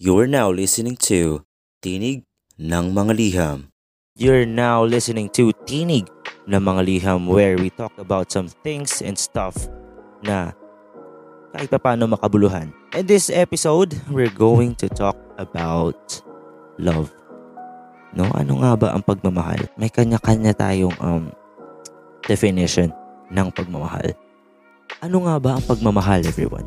[0.00, 1.44] You are now listening to
[1.84, 2.24] Tinig
[2.56, 3.68] ng Mga Liham.
[4.16, 6.08] You're now listening to Tinig
[6.48, 9.68] ng Mga Liham where we talk about some things and stuff
[10.24, 10.56] na
[11.52, 12.72] kahit pa paano makabuluhan.
[12.96, 16.00] In this episode, we're going to talk about
[16.80, 17.12] love.
[18.16, 19.68] No, ano nga ba ang pagmamahal?
[19.76, 21.28] May kanya-kanya tayong um
[22.24, 22.88] definition
[23.28, 24.16] ng pagmamahal.
[25.04, 26.64] Ano nga ba ang pagmamahal, everyone?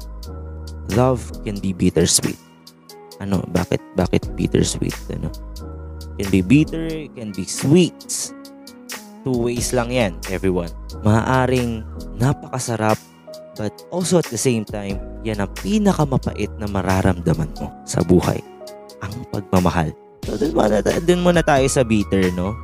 [0.94, 2.38] Love can be bittersweet.
[3.24, 5.32] Ano, bakit bakit bittersweet, ano?
[6.20, 7.96] Can be bitter, can be sweet.
[9.24, 10.70] Two ways lang 'yan, everyone.
[11.08, 11.88] Maaaring
[12.20, 13.00] napakasarap
[13.56, 18.42] but also at the same time, yan ang pinakamapait na mararamdaman mo sa buhay.
[19.06, 19.94] Ang pagmamahal.
[20.26, 22.56] So, dun muna, dun muna tayo sa bitter, no?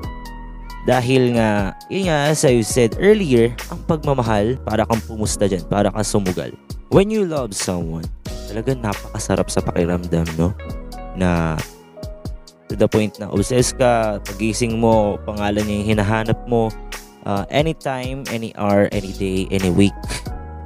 [0.88, 5.92] Dahil nga, yun nga, as I said earlier, ang pagmamahal, para kang pumusta dyan, para
[5.92, 6.56] kang sumugal.
[6.90, 8.08] When you love someone,
[8.50, 10.58] talagang napakasarap sa pakiramdam, no?
[11.14, 11.54] Na
[12.66, 16.74] to the point na obsessed ka, pagising mo, pangalan niya yung hinahanap mo,
[17.30, 19.96] uh, anytime, any hour, any day, any week,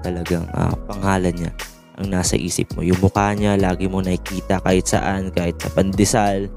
[0.03, 1.51] talagang uh, pangalan niya
[1.99, 2.81] ang nasa isip mo.
[2.81, 6.49] Yung mukha niya, lagi mo nakikita kahit saan, kahit sa pandesal,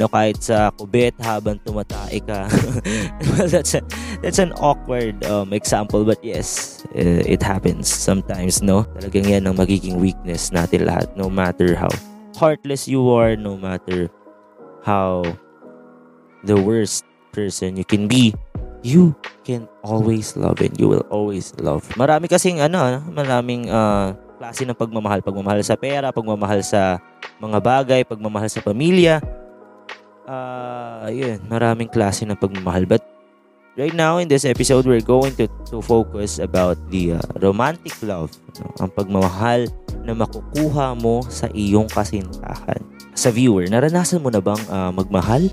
[0.00, 2.48] no, kahit sa kubet habang tumatae ka.
[3.52, 3.84] that's, a,
[4.24, 8.88] that's an awkward um, example, but yes, uh, it happens sometimes, no?
[8.96, 11.92] Talagang yan ang magiging weakness natin lahat, no matter how
[12.40, 14.08] heartless you are, no matter
[14.80, 15.20] how
[16.48, 17.04] the worst
[17.36, 18.32] person you can be,
[18.80, 19.12] you
[19.44, 21.84] can always love and you will always love.
[22.00, 25.20] Marami kasing ano, ano maraming uh, klase ng pagmamahal.
[25.20, 26.96] Pagmamahal sa pera, pagmamahal sa
[27.36, 29.20] mga bagay, pagmamahal sa pamilya.
[30.30, 32.86] Uh, yun, maraming klase ng pagmamahal.
[32.86, 33.02] But
[33.74, 38.30] right now in this episode, we're going to, to focus about the uh, romantic love.
[38.62, 38.70] No?
[38.86, 39.66] Ang pagmamahal
[40.06, 42.78] na makukuha mo sa iyong kasintahan.
[43.18, 45.50] Sa viewer, naranasan mo na bang uh, magmahal?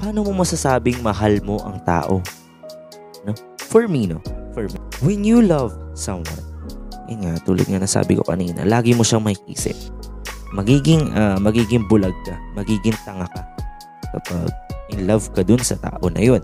[0.00, 2.24] Paano mo masasabing mahal mo ang tao?
[3.28, 3.36] No?
[3.68, 4.24] For me, no?
[4.56, 4.80] For me.
[5.04, 6.40] When you love someone,
[7.04, 9.76] yun nga, tulad nga nasabi ko kanina, lagi mo siyang makikisip.
[10.56, 13.59] Magiging, uh, magiging bulag ka, magiging tanga ka
[14.14, 14.50] kapag
[14.90, 16.42] in love ka dun sa tao na yun.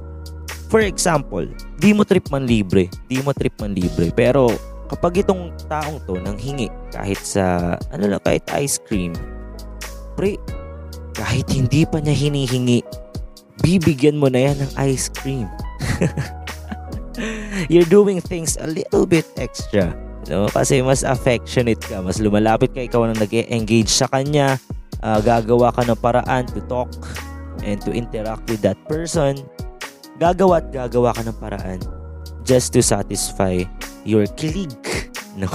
[0.66, 1.46] For example,
[1.78, 4.50] di mo trip man libre, di mo trip man libre, pero
[4.90, 9.14] kapag itong taong to nang hingi kahit sa, ano lang, kahit ice cream,
[10.18, 10.38] pre,
[11.14, 12.82] kahit hindi pa niya hinihingi,
[13.62, 15.46] bibigyan mo na yan ng ice cream.
[17.72, 19.94] You're doing things a little bit extra.
[20.26, 20.50] No?
[20.50, 24.58] Kasi mas affectionate ka, mas lumalapit ka, ikaw na nag-engage sa kanya,
[24.98, 26.90] uh, gagawa ka ng paraan to talk
[27.66, 29.42] and to interact with that person.
[30.16, 31.80] Gagawa at gagawa ka ng paraan
[32.46, 33.66] just to satisfy
[34.06, 34.70] your clique.
[35.36, 35.52] No?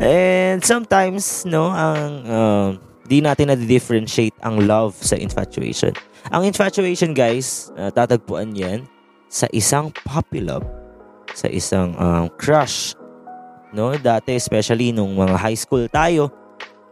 [0.00, 2.68] and sometimes, no, ang uh,
[3.04, 5.92] di natin na-differentiate ang love sa infatuation.
[6.32, 8.88] Ang infatuation, guys, uh, tatagpuan yan
[9.28, 10.64] sa isang puppy love,
[11.36, 12.96] sa isang um, crush.
[13.76, 16.32] No, dati especially nung mga high school tayo,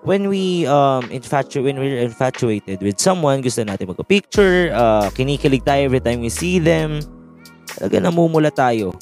[0.02, 5.90] when we um infatu when we're infatuated with someone, gusto natin magpa-picture, uh, kinikilig tayo
[5.90, 7.02] every time we see them.
[7.78, 8.94] Talaga namumula tayo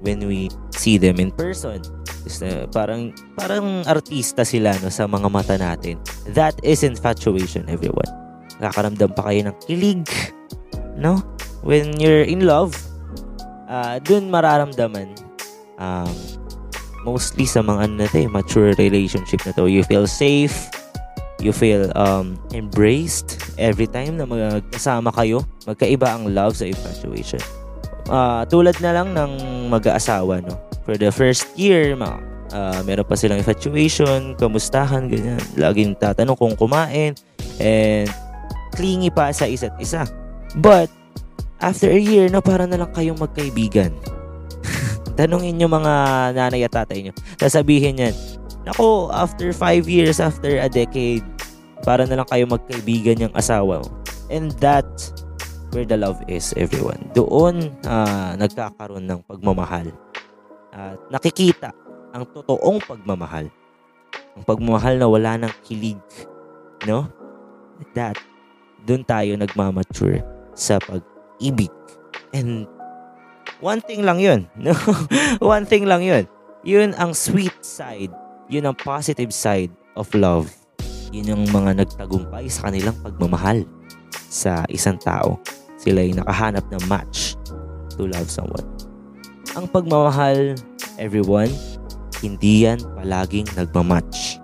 [0.00, 1.80] when we see them in person.
[2.26, 5.96] Gusto, parang parang artista sila no sa mga mata natin.
[6.34, 8.08] That is infatuation, everyone.
[8.58, 10.04] Nakakaramdam pa kayo ng kilig,
[10.98, 11.22] no?
[11.62, 12.74] When you're in love,
[13.70, 15.14] uh, dun mararamdaman
[15.78, 16.14] um,
[17.06, 19.70] mostly sa mga ano na eh, mature relationship na to.
[19.70, 20.66] You feel safe,
[21.38, 25.46] you feel um, embraced every time na magkasama kayo.
[25.70, 27.38] Magkaiba ang love sa infatuation.
[28.10, 29.32] Uh, tulad na lang ng
[29.70, 30.58] mag-aasawa, no?
[30.82, 32.18] For the first year, ma
[32.50, 35.38] uh, meron pa silang infatuation, kamustahan, ganyan.
[35.54, 37.14] Laging tatanong kung kumain,
[37.58, 38.10] and
[38.74, 40.06] clingy pa sa isa't isa.
[40.58, 40.92] But,
[41.58, 43.90] after a year, no, para na lang kayong magkaibigan.
[45.16, 45.92] Tanungin nyo mga
[46.36, 47.12] nanay at tatay nyo.
[47.40, 48.14] Sasabihin yan,
[48.66, 51.22] Nako, after 5 years, after a decade,
[51.86, 53.90] para na lang kayo magkaibigan yung asawa mo.
[54.26, 54.84] And that
[55.70, 56.98] where the love is, everyone.
[57.14, 59.94] Doon uh, nagkakaroon ng pagmamahal.
[60.74, 61.70] At uh, nakikita
[62.10, 63.46] ang totoong pagmamahal.
[64.34, 66.02] Ang pagmamahal na wala ng kilig.
[66.90, 67.06] No?
[67.94, 68.18] That,
[68.82, 70.26] doon tayo nagmamature
[70.58, 71.70] sa pag-ibig.
[72.34, 72.66] And
[73.60, 74.48] one thing lang yun.
[75.40, 76.24] One thing lang yun.
[76.66, 78.10] Yun ang sweet side.
[78.50, 80.50] Yun ang positive side of love.
[81.14, 83.64] Yun yung mga nagtagumpay sa kanilang pagmamahal
[84.26, 85.38] sa isang tao.
[85.78, 87.38] Sila ay nakahanap ng match
[87.94, 88.66] to love someone.
[89.54, 90.58] Ang pagmamahal,
[91.00, 91.48] everyone,
[92.20, 94.42] hindi yan palaging nagmamatch.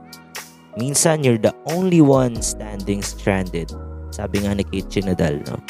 [0.81, 3.69] Minsan, you're the only one standing stranded.
[4.09, 5.61] Sabi nga ni Kate Chinadal, no?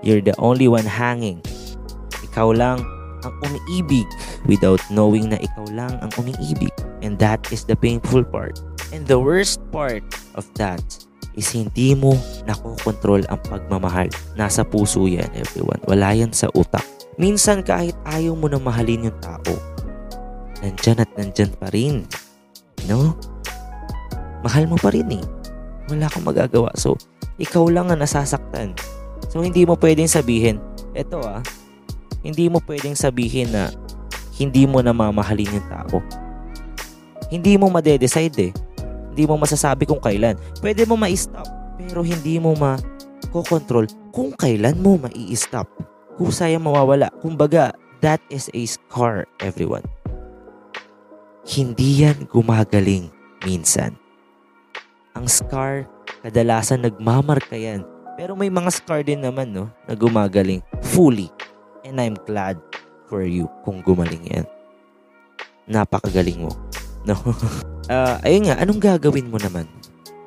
[0.00, 1.44] You're the only one hanging.
[2.38, 2.78] Ikaw lang
[3.26, 4.06] ang umiibig
[4.46, 6.70] without knowing na ikaw lang ang umiibig.
[7.02, 8.62] And that is the painful part.
[8.94, 10.06] And the worst part
[10.38, 10.78] of that
[11.34, 12.14] is hindi mo
[12.46, 14.06] nakokontrol ang pagmamahal.
[14.38, 15.82] Nasa puso yan, everyone.
[15.90, 16.86] Wala yan sa utak.
[17.18, 19.58] Minsan kahit ayaw mo na mahalin yung tao,
[20.62, 22.06] nandyan at nandyan pa rin.
[22.86, 23.18] No?
[24.46, 25.24] Mahal mo pa rin eh.
[25.90, 26.70] Wala kang magagawa.
[26.78, 26.94] So,
[27.42, 28.78] ikaw lang ang nasasaktan.
[29.26, 30.62] So, hindi mo pwedeng sabihin,
[30.94, 31.42] eto ah,
[32.22, 33.70] hindi mo pwedeng sabihin na
[34.38, 35.96] hindi mo na mamahalin yung tao.
[37.28, 38.52] Hindi mo madedecide eh.
[39.12, 40.38] Hindi mo masasabi kung kailan.
[40.62, 45.66] Pwede mo ma-stop, pero hindi mo ma-control kung kailan mo ma-i-stop.
[46.18, 47.10] Kung sayang mawawala.
[47.22, 49.84] Kumbaga, that is a scar, everyone.
[51.46, 53.10] Hindi yan gumagaling
[53.42, 53.94] minsan.
[55.14, 55.86] Ang scar,
[56.22, 57.82] kadalasan nagmamarka yan.
[58.18, 61.30] Pero may mga scar din naman, no, na gumagaling fully.
[61.84, 62.58] And I'm glad
[63.06, 64.46] for you kung gumaling yan.
[65.68, 66.52] Napakagaling mo.
[67.06, 67.14] No?
[67.88, 69.68] uh, ayun nga, anong gagawin mo naman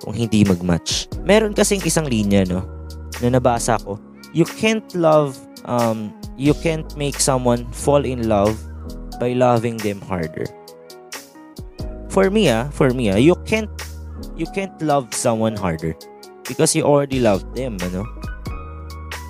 [0.01, 1.11] kung hindi mag-match?
[1.21, 2.65] Meron kasing isang linya, no,
[3.21, 4.01] na nabasa ko.
[4.31, 5.37] You can't love,
[5.67, 8.55] um, you can't make someone fall in love
[9.21, 10.49] by loving them harder
[12.11, 13.71] for me ah, for me ah, you can't
[14.35, 15.95] you can't love someone harder
[16.43, 18.03] because you already love them, ano?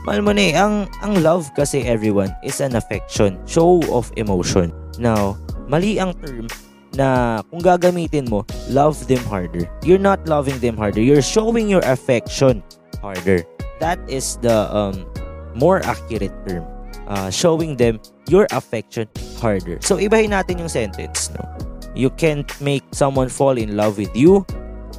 [0.02, 4.74] Mahal mo na eh, ang, ang love kasi everyone is an affection, show of emotion.
[4.98, 5.38] Now,
[5.70, 6.50] mali ang term
[6.98, 8.42] na kung gagamitin mo,
[8.74, 9.70] love them harder.
[9.86, 11.06] You're not loving them harder.
[11.06, 12.66] You're showing your affection
[12.98, 13.46] harder.
[13.78, 15.06] That is the um,
[15.54, 16.66] more accurate term.
[17.06, 19.06] Uh, showing them your affection
[19.38, 19.78] harder.
[19.86, 21.46] So, ibahin natin yung sentence, no?
[21.94, 24.48] You can't make someone fall in love with you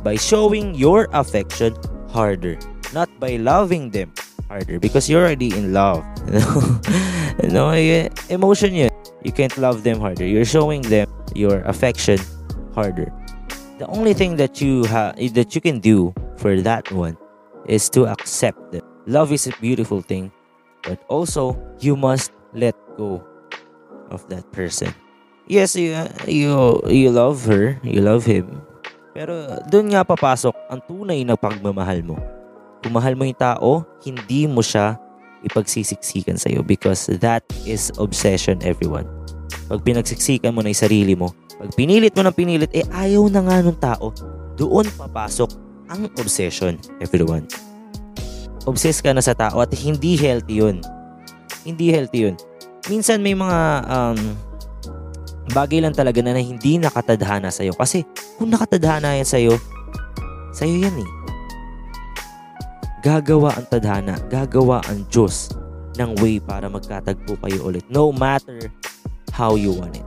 [0.05, 1.75] by showing your affection
[2.13, 2.55] harder,
[2.93, 4.13] not by loving them
[4.53, 6.05] harder because you're already in love.
[7.49, 8.93] no, eh, emotion yun.
[9.25, 10.29] You can't love them harder.
[10.29, 12.21] You're showing them your affection
[12.77, 13.09] harder.
[13.81, 17.17] The only thing that you ha- that you can do for that one
[17.65, 18.85] is to accept them.
[19.09, 20.29] Love is a beautiful thing,
[20.85, 23.25] but also you must let go
[24.13, 24.93] of that person.
[25.47, 25.97] yes, you,
[26.27, 28.63] you, you love her, you love him.
[29.13, 32.17] Pero doon nga papasok ang tunay na pagmamahal mo.
[32.83, 34.99] Kung mahal mo yung tao, hindi mo siya
[35.47, 39.07] ipagsisiksikan sa'yo because that is obsession everyone.
[39.71, 43.41] Pag pinagsiksikan mo na yung sarili mo, pag pinilit mo ng pinilit, eh ayaw na
[43.47, 44.11] nga ng tao,
[44.59, 45.51] doon papasok
[45.91, 47.47] ang obsession everyone.
[48.67, 50.83] Obsessed ka na sa tao at hindi healthy yun.
[51.63, 52.37] Hindi healthy yun.
[52.91, 54.19] Minsan may mga um,
[55.55, 57.75] bagay lang talaga na hindi nakatadhana sa'yo.
[57.75, 58.03] Kasi
[58.39, 59.55] kung nakatadhana yan sa'yo,
[60.55, 61.22] sa'yo yan eh.
[63.03, 65.51] Gagawa ang tadhana, gagawa ang Diyos
[65.99, 67.83] ng way para magkatagpo kayo ulit.
[67.91, 68.71] No matter
[69.35, 70.07] how you want it.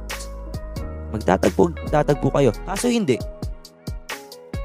[1.12, 2.56] Magtatagpo, tatagpo kayo.
[2.64, 3.20] Kaso hindi.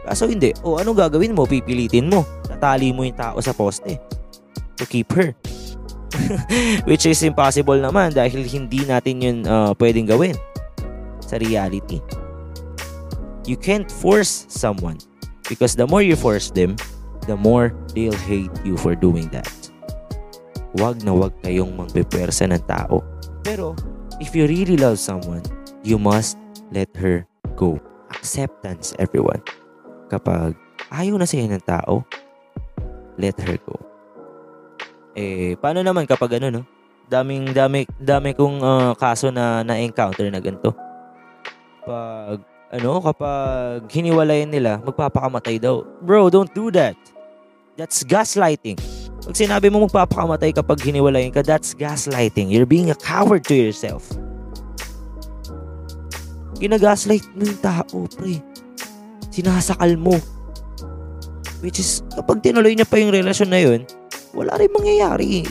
[0.06, 0.54] Kaso hindi.
[0.62, 1.42] O anong gagawin mo?
[1.42, 2.22] Pipilitin mo.
[2.46, 3.98] Tatali mo yung tao sa poste
[4.78, 5.34] to keep her.
[6.88, 10.38] Which is impossible naman dahil hindi natin yun uh, pwedeng gawin
[11.18, 11.98] sa reality.
[13.42, 15.02] You can't force someone
[15.50, 16.78] because the more you force them,
[17.26, 19.48] the more they'll hate you for doing that.
[20.78, 23.02] Wag na wag kayong magpepwersa ng tao.
[23.42, 23.74] Pero,
[24.22, 25.42] if you really love someone,
[25.82, 26.38] you must
[26.70, 27.26] let her
[27.58, 27.80] go.
[28.14, 29.42] Acceptance, everyone.
[30.12, 30.54] Kapag
[30.94, 32.06] ayaw na sa'yo ng tao,
[33.18, 33.76] let her go.
[35.18, 36.62] Eh, paano naman kapag ano, no?
[37.10, 40.70] Daming, dami, dami kong uh, kaso na na-encounter na ganito
[41.84, 42.38] pag
[42.70, 45.82] ano, kapag hiniwalayan nila, magpapakamatay daw.
[46.06, 46.94] Bro, don't do that.
[47.74, 48.78] That's gaslighting.
[49.26, 52.46] Pag sinabi mo magpapakamatay kapag hiniwalayan ka, that's gaslighting.
[52.54, 54.06] You're being a coward to yourself.
[56.62, 58.38] Ginagaslight mo yung tao, pre.
[59.34, 60.14] Sinasakal mo.
[61.66, 63.82] Which is, kapag tinuloy niya pa yung relasyon na yun,
[64.30, 65.42] wala rin mangyayari.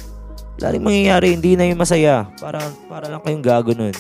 [0.56, 1.36] Wala rin mangyayari.
[1.36, 2.32] Hindi na yung masaya.
[2.40, 3.94] Para, para lang kayong gago nun.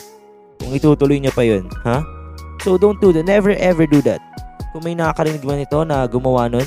[0.55, 2.18] Kung itutuloy niya pa yun, ha?
[2.63, 3.23] So don't do that.
[3.23, 4.19] Never ever do that.
[4.75, 6.65] Kung may nakakarinig man ito na gumawa nun,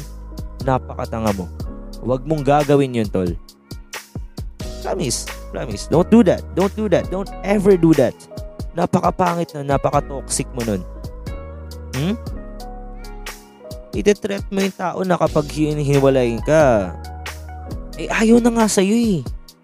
[0.65, 1.47] napakatanga mo.
[2.03, 3.31] Huwag mong gagawin yun, tol.
[4.83, 5.31] Promise.
[5.55, 5.87] Promise.
[5.87, 6.43] Don't do that.
[6.59, 7.07] Don't do that.
[7.13, 8.17] Don't ever do that.
[8.75, 10.83] Napakapangit na, napaka-toxic mo nun.
[11.95, 12.17] Hmm?
[13.93, 16.97] Ite-threat mo yung tao na kapag hinihiwalayin ka.
[18.01, 19.21] Eh, ayaw na nga sa'yo eh.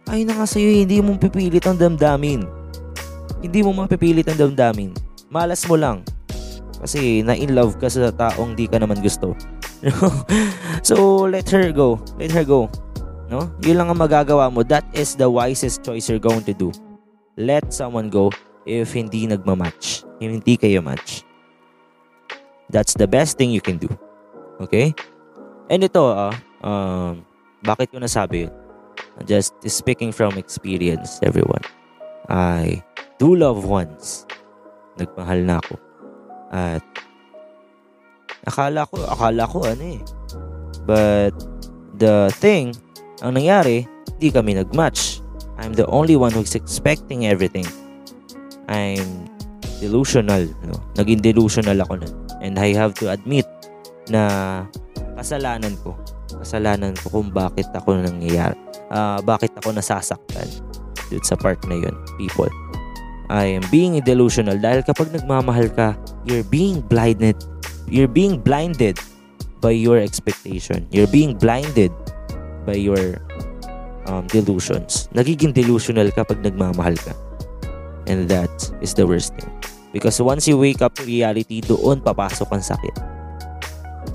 [0.07, 0.85] Ayaw na nga sa'yo eh.
[0.85, 2.45] Hindi mo pipilit ang damdamin.
[3.41, 4.93] Hindi mo mapipilit ang damdamin.
[5.33, 6.05] Malas mo lang.
[6.79, 9.35] Kasi na-in love ka sa taong di ka naman gusto.
[10.89, 11.99] so, let her go.
[12.19, 12.71] Let her go.
[13.29, 13.51] No?
[13.61, 14.63] Yun lang ang magagawa mo.
[14.65, 16.73] That is the wisest choice you're going to do.
[17.37, 18.33] Let someone go
[18.65, 20.07] if hindi nagmamatch.
[20.23, 21.27] If hindi kayo match.
[22.69, 23.89] That's the best thing you can do.
[24.61, 24.95] Okay?
[25.69, 26.33] And ito, ah,
[26.65, 27.25] um,
[27.65, 28.55] bakit ko nasabi yun?
[29.27, 31.65] Just speaking from experience, everyone.
[32.29, 32.85] I
[33.19, 34.29] do love ones.
[35.01, 35.88] Nagmahal na ako.
[36.49, 36.85] At
[38.49, 40.03] akala ko, akala ko ano eh.
[40.89, 41.37] But
[42.01, 42.73] the thing,
[43.21, 43.85] ang nangyari,
[44.17, 45.21] di kami nagmatch.
[45.59, 47.67] I'm the only one who's expecting everything.
[48.71, 49.27] I'm
[49.83, 50.47] delusional.
[50.63, 50.79] No?
[50.95, 52.15] Naging delusional ako nun.
[52.39, 53.47] And I have to admit
[54.07, 54.63] na
[55.19, 55.99] kasalanan ko.
[56.39, 58.55] Kasalanan ko kung bakit ako nangyayari.
[58.89, 60.49] Uh, bakit ako nasasaktan
[61.11, 62.49] dun sa part na yun, people.
[63.29, 65.93] I am being delusional dahil kapag nagmamahal ka,
[66.25, 67.37] you're being blinded.
[67.85, 68.97] You're being blinded
[69.61, 70.89] by your expectation.
[70.89, 71.93] You're being blinded
[72.65, 73.21] by your
[74.09, 75.13] um, delusions.
[75.13, 77.13] Nagiging delusional kapag nagmamahal ka.
[78.09, 79.53] And that is the worst thing.
[79.93, 82.97] Because once you wake up to reality, doon papasok ang sakit.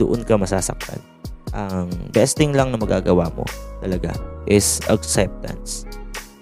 [0.02, 0.98] Doon ka masasaktan.
[1.54, 3.46] Ang best thing lang na magagawa mo
[3.78, 4.18] talaga
[4.50, 5.86] is acceptance.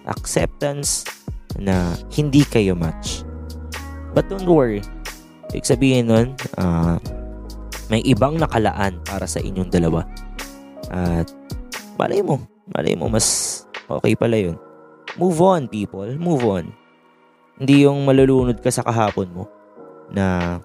[0.08, 1.04] Acceptance
[1.60, 3.26] na hindi kayo match.
[4.12, 4.84] But don't worry.
[5.52, 6.28] Ibig sabihin nun,
[6.60, 6.96] uh,
[7.92, 10.08] may ibang nakalaan para sa inyong dalawa.
[10.88, 11.28] At
[12.00, 12.40] malay mo,
[12.72, 14.56] malay mo, mas okay pala yun.
[15.20, 16.08] Move on, people.
[16.16, 16.66] Move on.
[17.60, 19.44] Hindi yung malulunod ka sa kahapon mo
[20.08, 20.58] na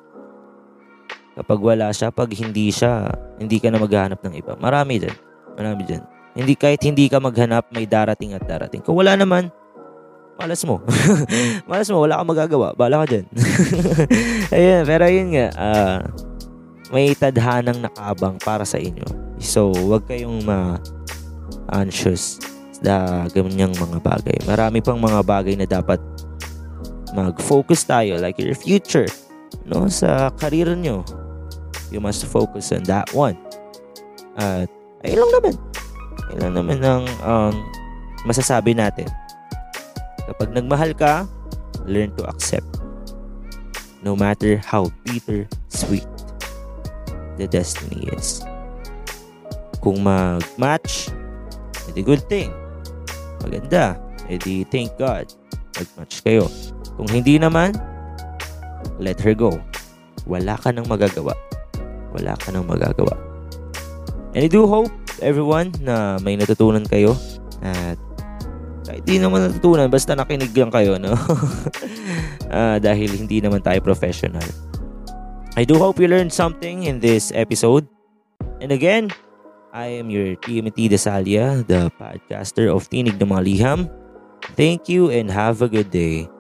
[1.35, 3.11] kapag wala siya, pag hindi siya,
[3.43, 4.55] hindi ka na maghahanap ng iba.
[4.63, 5.15] Marami din.
[5.59, 6.03] Marami din.
[6.37, 8.87] Hindi kahit hindi ka maghanap, may darating at darating.
[8.87, 9.51] Kung wala naman,
[10.37, 10.81] malas mo.
[11.71, 12.69] malas mo, wala kang magagawa.
[12.77, 13.27] Bala ka dyan.
[14.57, 15.99] Ayun, pero yun nga, uh,
[16.93, 19.05] may tadhanang nakabang para sa inyo.
[19.43, 22.39] So, wag kayong ma-anxious
[22.77, 24.37] sa ganyang mga bagay.
[24.45, 25.99] Marami pang mga bagay na dapat
[27.17, 29.09] mag-focus tayo like your future
[29.65, 31.01] no sa career nyo
[31.89, 33.37] you must focus on that one
[34.37, 34.69] at
[35.07, 35.55] ayun lang naman
[36.29, 37.55] ayun lang naman ang um,
[38.29, 39.09] masasabi natin
[40.27, 41.25] Kapag nagmahal ka,
[41.87, 42.67] learn to accept.
[44.03, 46.07] No matter how bitter, sweet
[47.39, 48.43] the destiny is.
[49.83, 51.15] Kung mag-match,
[51.91, 52.51] edi good thing.
[53.43, 55.31] Maganda, edi thank God.
[55.79, 56.51] Mag-match kayo.
[56.99, 57.77] Kung hindi naman,
[58.99, 59.55] let her go.
[60.27, 61.35] Wala ka nang magagawa.
[62.11, 63.15] Wala ka nang magagawa.
[64.35, 64.91] And I do hope,
[65.23, 67.15] everyone, na may natutunan kayo
[67.63, 67.97] at
[68.97, 71.13] kahit di naman natutunan, basta nakinig lang kayo, no?
[72.49, 74.49] uh, dahil hindi naman tayo professional.
[75.53, 77.85] I do hope you learned something in this episode.
[78.65, 79.13] And again,
[79.77, 83.81] I am your TMT Desalia, the podcaster of Tinig ng mga Liham.
[84.57, 86.33] Thank you and have a good day.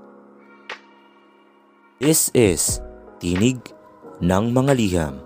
[2.01, 2.81] This is
[3.21, 3.61] Tinig
[4.25, 5.26] ng mga Liham.